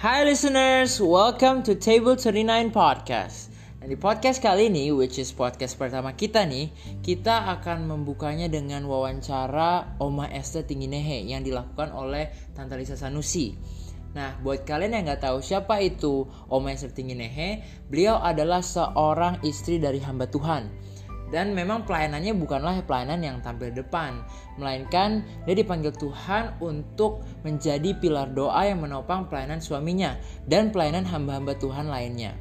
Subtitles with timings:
[0.00, 3.52] Hi listeners, welcome to Table 39 Podcast.
[3.52, 6.72] Nah, di podcast kali ini, which is podcast pertama kita nih,
[7.04, 13.52] kita akan membukanya dengan wawancara Oma Esther Tingginehe yang dilakukan oleh Tante Lisa Sanusi.
[14.16, 17.60] Nah, buat kalian yang nggak tahu siapa itu Oma Esther Tingginehe,
[17.92, 20.64] beliau adalah seorang istri dari hamba Tuhan
[21.30, 24.22] dan memang pelayanannya bukanlah pelayanan yang tampil depan,
[24.58, 30.18] melainkan dia dipanggil Tuhan untuk menjadi pilar doa yang menopang pelayanan suaminya
[30.50, 32.34] dan pelayanan hamba-hamba Tuhan lainnya.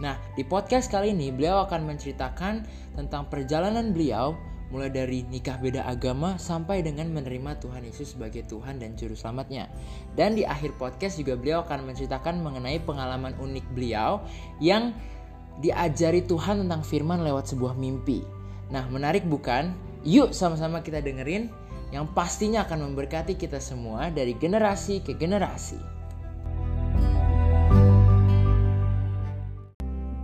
[0.00, 2.64] Nah, di podcast kali ini beliau akan menceritakan
[2.96, 4.36] tentang perjalanan beliau
[4.66, 9.70] mulai dari nikah beda agama sampai dengan menerima Tuhan Yesus sebagai Tuhan dan Juru Selamatnya.
[10.18, 14.26] Dan di akhir podcast juga beliau akan menceritakan mengenai pengalaman unik beliau
[14.58, 14.90] yang
[15.60, 18.20] diajari Tuhan tentang firman lewat sebuah mimpi.
[18.68, 19.72] Nah, menarik bukan?
[20.06, 21.50] Yuk sama-sama kita dengerin
[21.94, 25.78] yang pastinya akan memberkati kita semua dari generasi ke generasi.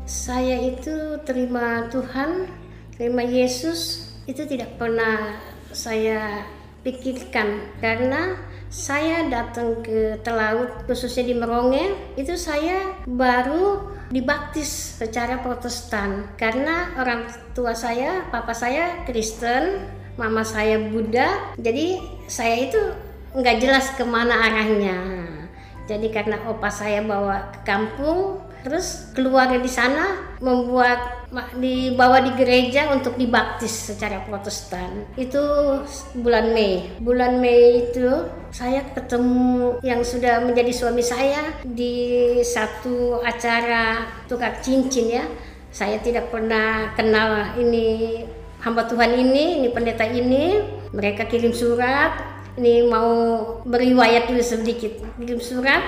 [0.02, 2.50] Saya itu terima Tuhan,
[2.98, 5.38] terima Yesus itu tidak pernah
[5.72, 6.44] saya
[6.82, 7.78] pikirkan.
[7.80, 8.36] Karena
[8.72, 16.30] saya datang ke Telaut khususnya di Meronge itu saya baru dibaptis secara Protestan.
[16.36, 19.88] Karena orang tua saya, papa saya Kristen,
[20.20, 22.80] mama saya Buddha, jadi saya itu
[23.32, 24.98] nggak jelas ke mana arahnya.
[25.88, 31.22] Jadi karena opa saya bawa ke kampung, terus keluarga di sana membuat
[31.56, 35.06] dibawa di gereja untuk dibaptis secara Protestan.
[35.18, 35.42] Itu
[36.18, 36.92] bulan Mei.
[37.02, 38.08] Bulan Mei itu
[38.52, 45.24] saya ketemu yang sudah menjadi suami saya di satu acara tukar cincin ya.
[45.72, 48.20] Saya tidak pernah kenal ini
[48.60, 50.60] hamba Tuhan ini ini pendeta ini.
[50.92, 52.12] Mereka kirim surat
[52.60, 55.00] ini mau beriwayat dulu sedikit.
[55.16, 55.80] Kirim surat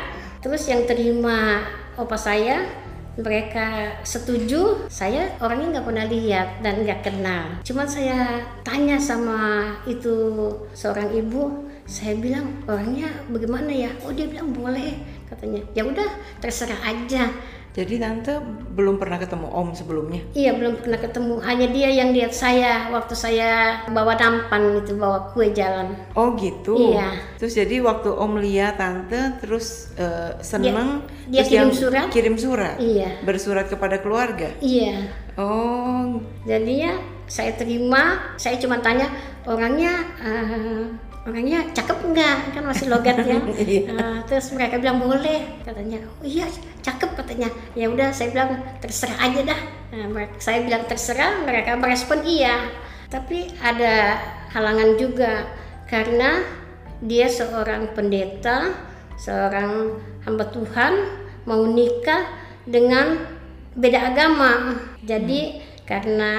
[0.44, 1.64] terus yang terima
[1.96, 2.68] opa saya
[3.16, 7.46] mereka setuju saya orangnya nggak pernah lihat dan nggak kenal.
[7.62, 13.90] Cuman saya tanya sama itu seorang ibu saya bilang orangnya bagaimana ya?
[14.02, 14.98] Oh dia bilang boleh
[15.30, 15.62] katanya.
[15.78, 16.10] Ya udah
[16.42, 17.30] terserah aja
[17.74, 18.38] jadi tante
[18.70, 20.22] belum pernah ketemu Om sebelumnya?
[20.30, 21.34] Iya belum pernah ketemu.
[21.42, 25.90] Hanya dia yang lihat saya waktu saya bawa nampan itu bawa kue jalan.
[26.14, 26.94] Oh gitu.
[26.94, 27.18] Iya.
[27.34, 31.02] Terus jadi waktu Om lihat tante terus uh, seneng.
[31.26, 32.06] Dia, dia terus kirim surat.
[32.14, 32.76] Kirim surat.
[32.78, 33.10] Iya.
[33.26, 34.54] Bersurat kepada keluarga.
[34.62, 35.10] Iya.
[35.34, 36.22] Oh.
[36.46, 36.94] Jadinya
[37.26, 38.38] saya terima.
[38.38, 39.10] Saya cuma tanya
[39.50, 39.98] orangnya.
[40.22, 43.40] Uh, orangnya cakep enggak kan masih logat ya.
[43.40, 45.64] Uh, terus mereka bilang boleh.
[45.64, 46.44] Katanya oh iya
[46.84, 47.48] cakep katanya.
[47.72, 49.60] Ya udah saya bilang terserah aja dah.
[49.92, 51.42] Nah, saya bilang terserah.
[51.48, 52.68] Mereka merespon iya.
[53.08, 54.20] Tapi ada
[54.52, 55.48] halangan juga
[55.88, 56.44] karena
[57.04, 58.72] dia seorang pendeta
[59.18, 60.92] seorang hamba Tuhan
[61.44, 62.24] mau nikah
[62.64, 63.20] dengan
[63.76, 64.80] beda agama.
[65.04, 65.60] Jadi hmm.
[65.84, 66.32] karena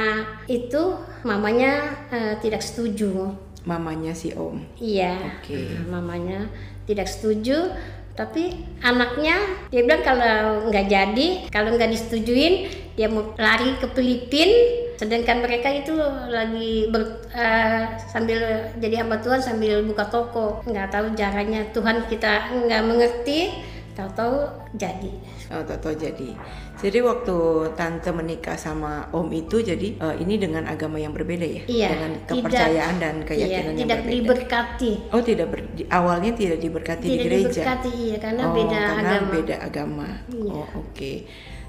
[0.49, 4.61] itu mamanya uh, tidak setuju mamanya si Om.
[4.79, 5.17] Iya.
[5.41, 5.57] Oke.
[5.57, 5.65] Okay.
[5.89, 6.47] Mamanya
[6.85, 7.73] tidak setuju,
[8.13, 9.35] tapi anaknya
[9.73, 12.53] dia bilang kalau nggak jadi, kalau nggak disetujuin,
[12.95, 14.85] dia mau lari ke Filipina.
[14.95, 15.91] Sedangkan mereka itu
[16.31, 20.63] lagi ber, uh, sambil jadi hamba Tuhan sambil buka toko.
[20.63, 23.51] Nggak tahu caranya Tuhan kita nggak mengerti,
[23.95, 24.37] tahu-tahu
[24.75, 25.11] jadi.
[25.55, 26.29] Oh, tahu-tahu jadi.
[26.75, 27.37] Jadi waktu
[27.79, 31.63] tante menikah sama om itu jadi uh, ini dengan agama yang berbeda ya?
[31.65, 31.87] Iya.
[31.95, 34.15] Dengan kepercayaan tidak, dan keyakinan iya, yang tidak berbeda.
[34.19, 34.93] diberkati.
[35.15, 37.47] Oh, tidak ber, awalnya tidak diberkati tidak di gereja.
[37.47, 39.31] Tidak diberkati iya karena oh, beda karena agama.
[39.31, 40.09] beda agama.
[40.27, 40.51] Iya.
[40.51, 40.91] Oh, oke.
[40.91, 41.17] Okay.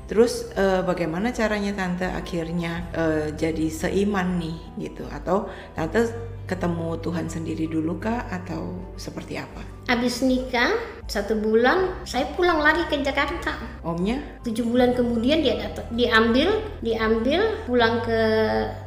[0.06, 4.56] Terus uh, bagaimana caranya tante akhirnya uh, jadi seiman nih
[4.86, 6.06] gitu atau tante
[6.46, 9.66] ketemu Tuhan sendiri dulu kah atau seperti apa?
[9.90, 10.74] Abis nikah
[11.10, 13.58] satu bulan saya pulang lagi ke Jakarta.
[13.82, 14.22] Omnya?
[14.46, 18.20] Tujuh bulan kemudian dia datang, diambil, diambil pulang ke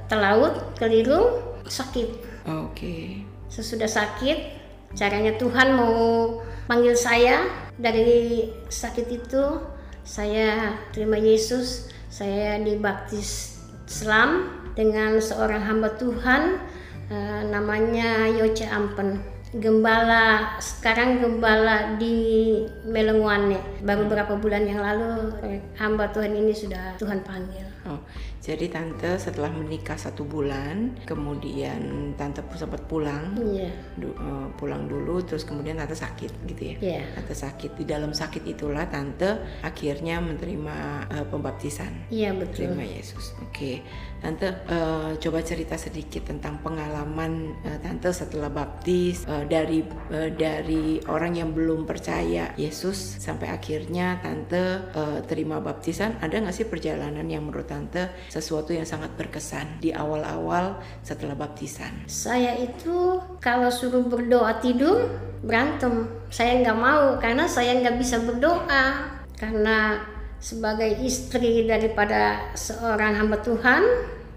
[0.07, 2.09] Telaut, ke Lirung, sakit.
[2.47, 2.71] Oke.
[2.71, 3.05] Okay.
[3.51, 4.37] Sesudah sakit,
[4.95, 5.95] caranya Tuhan mau
[6.67, 7.43] panggil saya
[7.75, 9.43] dari sakit itu,
[10.03, 13.59] saya terima Yesus, saya dibaptis
[13.89, 16.61] Islam dengan seorang hamba Tuhan
[17.09, 19.19] uh, namanya Yoce Ampen.
[19.49, 23.81] Gembala sekarang gembala di Melengwane.
[23.81, 25.33] Baru beberapa bulan yang lalu
[25.73, 27.95] hamba Tuhan ini sudah Tuhan panggil Oh,
[28.43, 33.71] jadi tante setelah menikah satu bulan, kemudian tante sempat pulang, Iya.
[33.95, 36.77] du- eh, pulang dulu, terus kemudian tante sakit gitu ya.
[36.77, 37.01] Iya.
[37.15, 40.75] Tante sakit di dalam sakit itulah tante akhirnya menerima
[41.07, 42.11] eh, pembaptisan.
[42.11, 42.67] Iya betul.
[42.67, 43.31] Terima Yesus.
[43.39, 43.79] Oke,
[44.19, 49.79] tante eh, coba cerita sedikit tentang pengalaman eh, tante setelah baptis eh, dari
[50.11, 54.59] eh, dari orang yang belum percaya Yesus sampai akhirnya tante
[54.91, 56.19] eh, terima baptisan.
[56.19, 62.09] Ada nggak sih perjalanan yang menurut tante sesuatu yang sangat berkesan di awal-awal setelah baptisan?
[62.09, 65.05] Saya itu kalau suruh berdoa tidur
[65.45, 66.09] berantem.
[66.33, 70.01] Saya nggak mau karena saya nggak bisa berdoa karena
[70.41, 73.85] sebagai istri daripada seorang hamba Tuhan.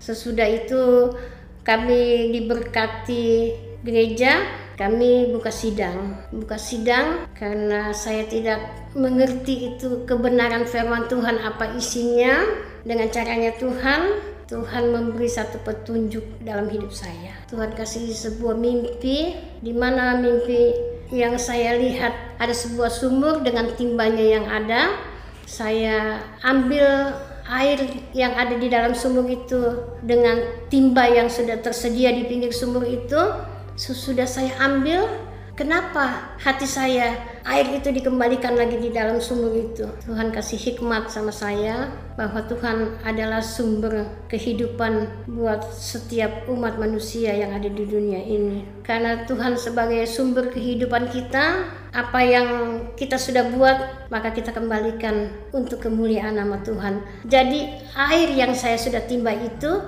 [0.02, 1.14] Sesudah itu
[1.62, 3.54] kami diberkati
[3.86, 4.42] gereja,
[4.82, 6.18] kami buka sidang.
[6.34, 8.58] Buka sidang karena saya tidak
[8.98, 12.42] mengerti itu kebenaran firman Tuhan apa isinya.
[12.82, 14.18] Dengan caranya Tuhan,
[14.50, 17.30] Tuhan memberi satu petunjuk dalam hidup saya.
[17.46, 20.74] Tuhan kasih sebuah mimpi, di mana mimpi
[21.14, 24.98] yang saya lihat ada sebuah sumur dengan timbanya yang ada.
[25.46, 27.14] Saya ambil
[27.46, 32.82] air yang ada di dalam sumur itu dengan timba yang sudah tersedia di pinggir sumur
[32.82, 33.51] itu.
[33.82, 35.10] Sesudah saya ambil,
[35.58, 39.90] kenapa hati saya air itu dikembalikan lagi di dalam sumur itu?
[40.06, 47.58] Tuhan kasih hikmat sama saya bahwa Tuhan adalah sumber kehidupan buat setiap umat manusia yang
[47.58, 48.62] ada di dunia ini.
[48.86, 52.46] Karena Tuhan sebagai sumber kehidupan kita, apa yang
[52.94, 57.02] kita sudah buat maka kita kembalikan untuk kemuliaan nama Tuhan.
[57.26, 59.82] Jadi air yang saya sudah timba itu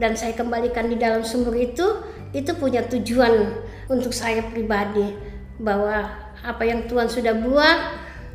[0.00, 1.84] dan saya kembalikan di dalam sumur itu
[2.34, 5.14] itu punya tujuan untuk saya pribadi
[5.62, 6.10] bahwa
[6.42, 7.78] apa yang Tuhan sudah buat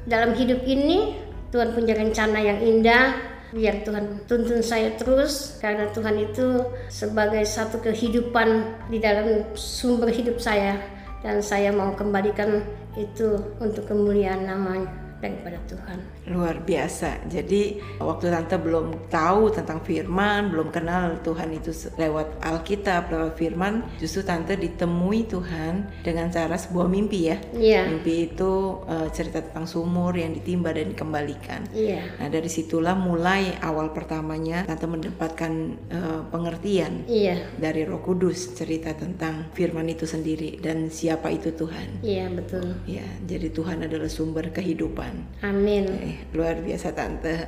[0.07, 1.19] dalam hidup ini
[1.51, 3.19] Tuhan punya rencana yang indah
[3.51, 10.38] biar Tuhan tuntun saya terus karena Tuhan itu sebagai satu kehidupan di dalam sumber hidup
[10.38, 10.78] saya
[11.25, 12.63] dan saya mau kembalikan
[12.94, 15.98] itu untuk kemuliaan namanya daripada Tuhan.
[16.31, 17.27] Luar biasa.
[17.27, 23.83] Jadi waktu tante belum tahu tentang firman, belum kenal Tuhan itu lewat Alkitab, lewat firman,
[24.00, 27.38] justru tante ditemui Tuhan dengan cara sebuah mimpi ya.
[27.51, 28.51] Iya, Mimpi itu
[28.88, 31.68] eh, cerita tentang sumur yang ditimba dan dikembalikan.
[31.75, 35.51] iya, Nah dari situlah mulai awal pertamanya tante mendapatkan
[35.92, 42.00] eh, pengertian iya, dari Roh Kudus cerita tentang firman itu sendiri dan siapa itu Tuhan.
[42.01, 42.77] iya betul.
[42.86, 45.09] Ya, jadi Tuhan adalah sumber kehidupan.
[45.42, 45.86] Amin.
[46.00, 47.48] Eh, luar biasa tante,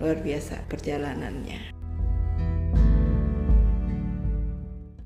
[0.00, 1.81] luar biasa perjalanannya.